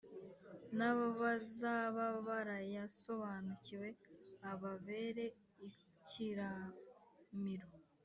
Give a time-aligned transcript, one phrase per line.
[0.77, 3.89] n’abazaba barayasobanukiwe,
[4.51, 5.25] ababere
[5.67, 7.67] ikiramiro.